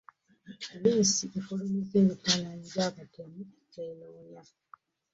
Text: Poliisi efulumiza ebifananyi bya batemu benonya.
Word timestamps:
Poliisi 0.69 1.23
efulumiza 1.37 1.95
ebifananyi 2.03 2.63
bya 2.71 2.87
batemu 2.95 3.41
benonya. 3.73 4.43